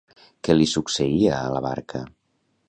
[0.47, 2.03] Què li succeïa a la barca?